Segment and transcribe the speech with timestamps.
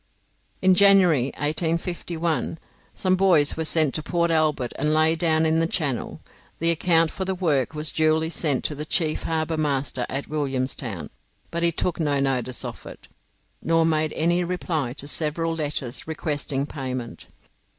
[0.63, 2.57] In January, 1851,
[2.95, 6.21] some buoys were sent to Port Albert and laid down in the channel.
[6.57, 11.11] The account for the work was duly sent to the chief harbour master at Williamstown,
[11.51, 13.09] but he took no notice of it,
[13.61, 17.27] nor made any reply to several letters requesting payment.